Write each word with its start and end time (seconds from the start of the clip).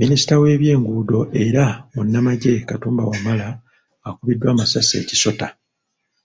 Minisita 0.00 0.34
w’ebyenguudo 0.42 1.18
era 1.44 1.64
munnamagye 1.92 2.52
Katumba 2.68 3.02
Wamala 3.10 3.48
akubiddwa 4.08 4.48
amasasi 4.50 4.94
e 5.02 5.06
Kisota. 5.08 5.46